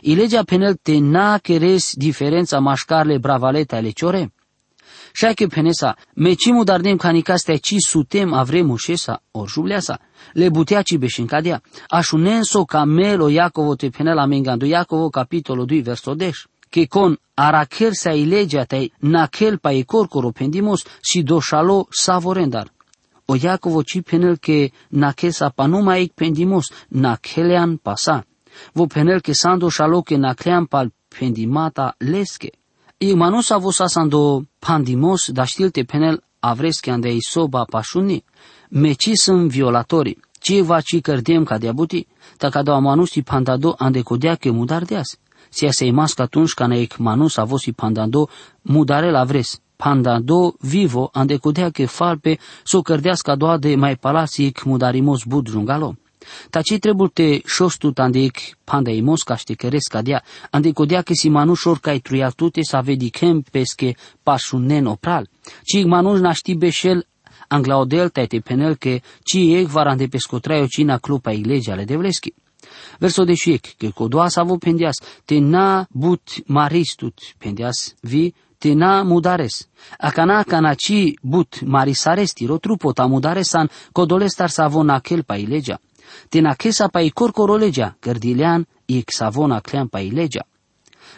Ilegea 0.00 0.42
penel 0.42 0.74
te 0.82 0.98
na 0.98 1.38
keres 1.38 1.94
diferența 1.94 2.58
mașcarle 2.58 3.18
bravalete 3.18 3.76
ale 3.76 3.90
ciore. 3.90 4.32
Șache 5.12 5.46
penesa, 5.46 5.96
mecimu 6.14 6.64
dardem 6.64 6.96
canicastea 6.96 7.56
ci 7.56 7.74
sutem 7.78 8.32
avremu 8.32 8.76
șesa, 8.76 9.22
or 9.30 9.48
jubleasa, 9.48 10.00
le 10.32 10.48
butea 10.48 10.82
ci 10.82 10.96
beșincadea, 10.96 11.62
așunenso 11.88 12.64
camelo 12.64 13.28
Iacovo 13.28 13.74
te 13.74 13.88
penela 13.88 14.26
mengando 14.26 14.66
Iacovo 14.66 15.08
capitolo 15.08 15.64
2 15.64 15.80
verso 15.80 16.14
10 16.14 16.48
che 16.68 16.86
con 16.86 17.18
aracher 17.34 17.94
sa 17.94 18.12
ilegea 18.12 18.64
te 18.64 18.90
nakel 18.98 19.58
pa 19.58 19.72
e 19.72 19.84
corcoro 19.84 20.30
pendimos 20.30 20.84
si 21.00 21.22
doșalo 21.22 21.86
savorendar. 21.90 22.68
O 23.26 23.34
Iacovo 23.34 23.82
ci 23.82 24.02
penel 24.02 24.38
che 24.38 24.72
nakel 24.88 25.32
sa 25.32 25.50
panuma 25.50 25.96
eic 25.96 26.12
pendimos 26.14 26.70
nakelean 26.88 27.78
pasa 27.78 28.24
vo 28.72 28.86
penel 28.86 29.20
ke 29.20 29.32
sando 29.34 29.68
shalo 29.68 30.02
ke 30.02 30.16
nakleam 30.16 30.66
pal 30.66 30.90
pendimata 31.08 31.94
leske. 31.98 32.50
I 32.98 33.14
manus 33.14 33.50
avo 33.50 33.70
sasando 33.72 34.44
pandimos 34.58 35.30
da 35.30 35.44
știlte 35.44 35.84
penel 35.84 36.22
avresche 36.40 36.90
ande 36.90 37.12
isoba 37.12 37.64
pașuni, 37.64 38.24
meci 38.68 39.10
sunt 39.14 39.50
violatori, 39.50 40.18
ci 40.40 40.60
va 40.60 40.80
ci 40.80 41.00
cărdem 41.00 41.44
ca 41.44 41.58
de 41.58 41.68
abuti, 41.68 42.06
ta 42.36 42.48
ca 42.48 42.62
doa 42.62 42.78
manus 42.78 43.14
i 43.14 43.22
pandado 43.22 43.74
ande 43.78 44.02
codea 44.02 44.34
ke 44.34 44.50
mudar 44.50 44.84
deas. 44.84 45.18
Sia 45.48 45.70
se 45.70 45.84
imasc 45.86 46.18
atunci 46.18 46.54
ca 46.54 46.66
neik 46.66 46.96
manus 46.96 47.36
avo 47.36 47.58
si 47.58 47.72
pandado 47.72 48.28
mudare 48.62 49.10
la 49.10 49.24
vres, 49.24 49.60
pandado 49.76 50.54
vivo 50.60 51.10
ande 51.12 51.36
codea 51.36 51.70
ke 51.70 51.86
falpe 51.86 52.38
so 52.64 52.82
cărdească 52.82 53.34
doa 53.36 53.56
de 53.56 53.74
mai 53.76 53.96
palasic 53.96 54.62
mudarimos 54.62 55.24
bud 56.92 57.06
jungalo. 57.06 57.10
Taci 57.10 57.12
te 57.12 57.40
șostut 57.46 57.98
andeic 57.98 58.38
pandai 58.64 59.00
mosca 59.00 59.36
ște 59.36 59.54
căresc 59.54 59.90
cadea, 59.90 60.22
ande 60.50 60.72
codea 60.72 61.02
că 61.02 61.12
si 61.14 61.28
manușor 61.28 61.78
cai 61.78 61.98
truiatute 61.98 62.62
să 62.62 62.80
vedi 62.84 63.10
chem 63.10 63.42
pesche 63.50 63.94
pașunen 64.22 64.86
opral. 64.86 65.28
Ci 65.64 65.84
manuș 65.84 66.20
naști 66.20 66.54
beșel 66.54 67.06
anglaodel 67.48 68.08
te 68.08 68.40
penel 68.44 68.74
că 68.76 68.98
ci 69.22 69.34
ec 69.34 69.66
varande 69.66 70.06
pescotraio 70.06 70.66
cina 70.66 70.98
clupa 70.98 71.32
iglesia 71.32 71.72
ale 71.72 71.84
devleschi. 71.84 72.34
Verso 72.98 73.24
de 73.24 73.34
șiec, 73.34 73.76
că 73.76 73.90
codoa 73.94 74.28
să 74.28 74.40
avu 74.40 74.58
pendias, 74.58 74.94
te 75.24 75.38
na 75.38 75.86
but 75.90 76.22
maristut 76.46 77.18
pendias 77.38 77.94
vi, 78.00 78.34
te 78.58 78.72
na 78.72 79.02
mudares. 79.02 79.68
Acana 79.98 80.42
canaci 80.42 81.14
but 81.22 81.60
marisaresti, 81.64 82.46
rotrupo 82.46 82.92
ta 82.92 83.06
mudaresan, 83.06 83.70
codolestar 83.92 84.48
să 84.48 84.62
avu 84.62 84.82
na 84.82 85.00
pa 85.26 85.36
ilegea 86.06 86.26
tena 86.30 86.54
kesa 86.54 86.88
pa 86.88 87.00
i 87.00 87.10
korkoroleja, 87.10 87.94
gardilean 88.02 88.64
i 88.86 89.02
xavona 89.02 89.60
clean 89.60 89.88
pa 89.88 90.00
ileja. 90.00 90.42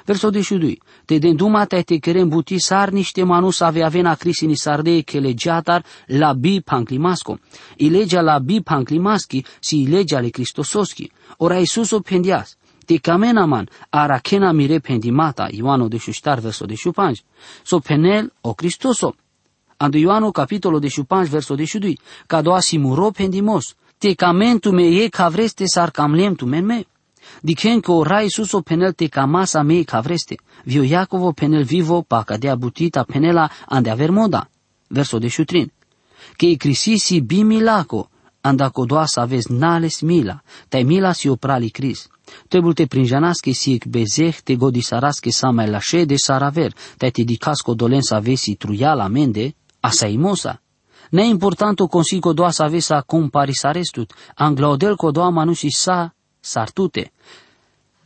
Verso 0.07 0.31
22. 0.31 0.79
Te 1.07 1.18
denduma 1.18 1.66
te 1.66 1.83
te 1.83 1.98
kerem 2.01 2.29
buti 2.31 2.61
sar 2.61 2.92
niște 2.92 3.24
manus 3.24 3.61
ave 3.62 3.83
avena 3.85 4.16
crisini 4.16 4.57
sarde 4.57 5.05
che 5.05 5.20
legiatar 5.20 5.85
la 6.07 6.35
bi 6.35 6.62
panclimasco. 6.62 7.38
Ilegea 7.77 8.22
la 8.22 8.40
bi 8.40 8.62
panclimaschi 8.62 9.44
si 9.61 9.83
ilegea 9.83 10.20
le 10.20 10.31
Cristososki. 10.31 11.11
Ora 11.38 11.59
Iisus 11.59 11.92
o 11.92 12.01
pendias. 12.01 12.57
Te 12.87 13.01
man 13.46 13.68
ara 13.90 14.20
kena 14.20 14.53
mire 14.53 14.81
pendimata, 14.81 15.48
Ioano 15.51 15.88
de 15.88 15.98
șuștar 15.98 16.40
verso 16.40 16.64
de 16.64 16.74
șupanj. 16.74 17.20
So 17.62 17.81
penel 17.81 18.33
o 18.40 18.55
Cristoso. 18.55 19.14
Ando 19.77 19.98
Ioano 19.98 20.31
capitolo 20.31 20.79
de 20.79 20.88
șupanj 20.88 21.29
verso 21.29 21.55
de 21.55 21.64
șudui. 21.64 21.98
Ca 22.27 22.40
doa 22.42 22.61
simuro 22.61 23.11
pendimos 23.11 23.77
tecamentu 23.98 24.72
me 24.72 24.87
e 25.02 25.08
cavreste 25.08 25.66
sar 25.66 25.90
camlem 25.90 26.34
tu 26.34 26.46
men 26.46 26.64
me. 26.64 26.84
Dichen 27.40 27.80
că 27.80 27.92
ora 27.92 28.20
Iisuso 28.20 28.61
penel 28.61 28.92
te 28.92 29.06
camasa 29.06 29.62
me 29.62 29.82
cavreste. 29.82 30.37
Vio 30.64 30.82
Iacovo 30.82 31.32
penel 31.32 31.64
vivo 31.64 32.02
pa 32.02 32.22
cadea 32.22 32.56
butita 32.56 33.04
penela 33.04 33.50
ande 33.66 33.90
aver 33.90 34.11
moda. 34.11 34.50
Verso 34.88 35.18
de 35.18 35.28
șutrin. 35.28 35.72
Che 36.37 36.46
i 36.46 36.56
crisisi 36.56 37.22
bi 37.22 37.42
milaco, 37.42 38.11
anda 38.40 38.70
codoasa 38.70 39.24
vezi 39.24 39.52
nales 39.52 40.00
mila, 40.00 40.42
tai 40.68 40.84
mila 40.84 41.12
si 41.12 41.28
oprali 41.28 41.70
cris. 41.70 42.08
Trebuie 42.48 42.74
te 42.74 42.87
prinjanasche 42.87 43.52
si 43.52 43.72
ec 43.72 43.87
bezeh 43.87 44.40
te 44.42 44.56
godisarasche 44.56 45.30
sa 45.30 45.50
mai 45.50 45.68
lașe 45.68 46.04
de 46.04 46.16
saraver, 46.16 46.74
tai 46.96 47.11
te 47.11 47.22
dicasco 47.22 47.74
dolensa 47.74 48.18
vesi 48.18 48.56
truiala 48.56 49.08
mende, 49.08 49.54
asa 49.80 50.06
imosa. 50.06 50.61
Ne 51.11 51.27
importanto 51.27 51.87
consigo 51.87 52.33
doa 52.33 52.51
să 52.51 52.62
avesa 52.62 53.01
comparisarestut, 53.01 54.12
anglaudel 54.35 54.97
co 54.97 55.11
doa 55.11 55.29
manusi 55.29 55.68
sa 55.68 56.14
sartute. 56.40 57.12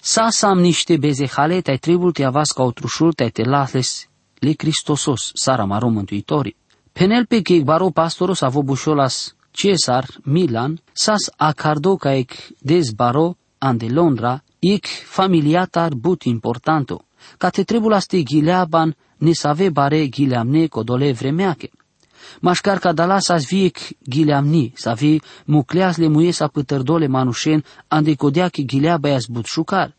Sa 0.00 0.30
sam 0.30 0.58
niște 0.58 0.96
bezehale 0.96 1.60
tai 1.60 1.78
tribul 1.78 2.12
te 2.12 2.24
avas 2.24 2.50
ca 2.50 2.62
otrușul 2.62 3.12
te 3.12 3.28
te 3.28 3.42
lasles 3.42 4.08
li 4.38 4.54
Cristosos, 4.54 5.30
sara 5.34 5.64
maro 5.64 5.88
mântuitori. 5.88 6.56
Penel 6.92 7.26
pe 7.26 7.40
che 7.42 7.62
baro 7.62 7.90
pastoros 7.90 8.40
avo 8.40 8.62
bușolas 8.62 9.34
Cesar 9.50 10.06
Milan, 10.22 10.80
sas 10.92 11.30
acardo 11.36 11.96
ca 11.96 12.14
ec 12.14 12.32
des 12.58 12.92
baro 12.92 13.36
ande 13.58 13.86
Londra, 13.88 14.42
ec 14.58 14.86
familiatar 15.04 15.94
but 15.94 16.22
importanto, 16.22 17.04
ca 17.38 17.50
te 17.50 17.62
trebul 17.64 17.92
aste 17.92 18.22
ghileaban 18.22 18.94
ne 19.18 19.32
save 19.32 19.70
bare 19.70 20.08
ghileamne 20.08 20.68
codole 20.68 21.12
vremeache. 21.12 21.70
Mașcar 22.40 22.78
ca 22.78 22.92
dala 22.92 23.18
sa 23.18 23.36
viec 23.36 23.78
gileamni, 24.08 24.72
sa 24.76 24.92
vi 24.92 25.20
mucleas 25.44 25.96
le 25.96 26.08
muie 26.08 26.32
sa 26.32 26.46
pătărdole 26.46 27.06
manușen, 27.06 27.64
ande 27.88 28.14
codea 28.14 28.48
că 28.48 28.60
gilea 28.60 28.96
băias 28.96 29.26
butșucar. 29.26 29.94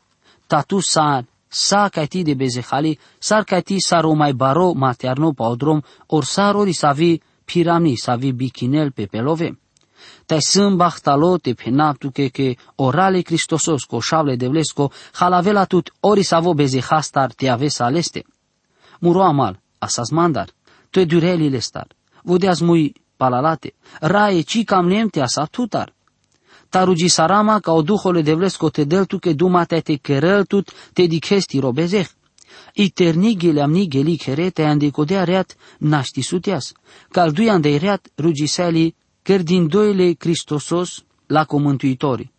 Ta 0.49 0.63
tu 0.63 0.81
sa 0.81 1.23
sa 1.49 1.89
ca 1.91 2.07
ti 2.07 2.23
de 2.23 2.35
bezehali, 2.35 2.99
sar 3.21 3.45
ca 3.45 3.63
ti 3.63 3.81
sar 3.81 4.07
o 4.07 4.15
mai 4.15 4.33
baro 4.33 4.75
materno 4.75 5.33
pa 5.33 5.49
odrom, 5.49 5.83
or 6.09 6.25
sar 6.25 6.57
ori 6.57 6.73
sa 6.73 6.93
vi 6.93 7.21
pirami, 7.45 7.97
sa 7.97 8.17
vi 8.17 8.33
bichinel 8.33 8.93
pe 8.93 9.07
pelove. 9.07 9.55
Tai 10.27 10.41
sâmbach 10.41 11.01
talo 11.01 11.39
te 11.39 11.55
penaptu 11.55 12.11
Tarugi 26.75 27.09
sarama 27.09 27.61
ca 27.61 27.73
o 27.73 27.83
duhole 27.83 28.23
de 28.23 28.35
vlesko 28.35 28.69
te 28.71 28.85
deltu 28.85 29.21
ke 29.23 29.33
dumate 29.35 29.79
te 29.81 29.95
kereltut 30.03 30.73
te 30.93 31.07
dikesti 31.07 31.61
robezeh. 31.61 32.09
I 32.75 32.91
ternigile 32.91 33.63
amni 33.63 33.87
geli 33.87 34.17
kere 34.19 34.51
te 34.51 34.65
andicodea 34.67 35.23
reat 35.25 35.55
naști 35.79 36.23
sutias. 36.23 36.73
Cal 37.11 37.31
duian 37.31 37.61
de 37.61 37.77
reat 37.77 38.11
rugiseli 38.17 38.95
ker 39.23 39.43
din 39.43 39.69
doile 39.69 40.13
Cristosos 40.13 41.05
la 41.27 41.45
comântuitori. 41.45 42.33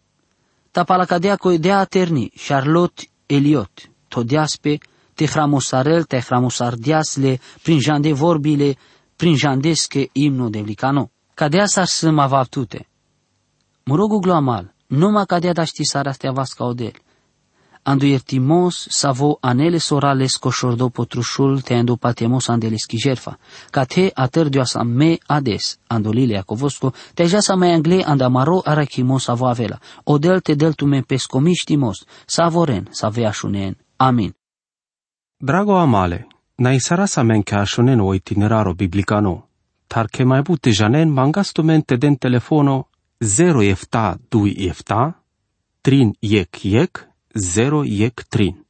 Ta 0.71 0.83
palacadea 0.83 1.35
co 1.35 1.57
dea 1.57 1.85
terni, 1.85 2.31
Charlotte 2.35 3.07
Eliot, 3.25 3.89
todiaspe, 4.07 4.77
te 5.13 5.25
hramosarel, 5.25 6.03
te 6.03 6.19
hramosardiasle, 6.19 7.39
prin 7.63 7.79
jande 7.79 8.13
vorbile, 8.13 8.75
prin 9.15 9.35
jandesche 9.35 10.09
imno 10.11 10.49
de 10.49 10.61
vlicano. 10.61 11.11
Cadea 11.33 11.65
sa 11.65 11.85
să 11.85 12.11
mă 12.11 12.27
vaptute. 12.27 12.87
Mă 13.89 13.95
rogu 13.95 14.19
gloamal, 14.19 14.73
numai 14.87 15.25
cadea 15.25 15.53
da 15.53 15.63
ști 15.63 15.83
sara 15.83 16.11
stea 16.11 16.31
vasca 16.31 16.65
odel. 16.65 16.91
Ando 17.83 18.05
iertimos 18.05 18.87
savo 18.89 19.37
anele 19.41 19.77
sorales 19.77 20.35
coșordo 20.35 20.89
potrușul 20.89 21.61
te 21.61 21.73
ando 21.73 21.95
patemos 21.95 22.47
andele 22.47 22.75
schijerfa. 22.75 23.37
Ca 23.69 23.83
te 23.83 24.11
atârdio 24.13 24.63
sa 24.63 24.83
me 24.83 25.17
ades, 25.25 25.79
ando 25.87 26.09
lile 26.09 26.37
acovosco, 26.37 26.93
te 27.13 27.23
ja 27.23 27.39
sa 27.39 27.55
mai 27.55 27.73
angle 27.73 28.03
andamaro 28.05 28.61
arachimos 28.63 29.23
savo 29.23 29.45
avela. 29.45 29.79
Odel 30.03 30.39
te 30.39 30.53
del 30.55 30.73
tu 30.73 30.85
me 30.85 31.01
pescomiștimos, 31.01 32.05
savoren, 32.25 32.87
saveașunen. 32.91 33.77
Amin. 33.95 34.35
Drago 35.37 35.77
amale, 35.77 36.27
Naisarasa 36.55 37.21
menkäshonen 37.23 37.99
o 37.99 38.13
itineraro 38.13 38.73
biblicano. 38.73 39.47
Tarke 39.87 40.23
mai 40.23 40.41
bute 40.41 40.71
janen 40.71 41.09
mangastumente 41.09 41.95
den 41.95 42.15
telefono 42.15 42.87
0 43.23 43.63
efta 43.63 44.17
2 44.29 44.67
efta, 44.67 45.13
trin 45.83 46.13
yek 46.21 46.65
yek, 46.65 47.07
0 47.35 47.85
yek 47.85 48.29
trin. 48.29 48.64